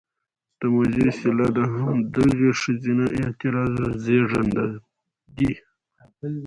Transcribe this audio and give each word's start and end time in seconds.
د 0.59 0.61
موذي 0.73 1.03
اصطلاح 1.11 1.49
د 1.57 1.59
همدغې 1.81 2.49
ښځينه 2.61 3.05
اعتراض 3.19 3.75
زېږنده 4.03 4.65
دى: 5.37 5.51